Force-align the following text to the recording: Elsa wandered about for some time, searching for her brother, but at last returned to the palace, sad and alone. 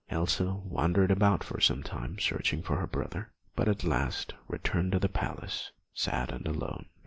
Elsa 0.09 0.55
wandered 0.55 1.11
about 1.11 1.43
for 1.43 1.59
some 1.61 1.83
time, 1.83 2.17
searching 2.17 2.63
for 2.63 2.77
her 2.77 2.87
brother, 2.87 3.31
but 3.55 3.67
at 3.67 3.83
last 3.83 4.33
returned 4.47 4.91
to 4.93 4.97
the 4.97 5.07
palace, 5.07 5.71
sad 5.93 6.31
and 6.33 6.47
alone. 6.47 6.87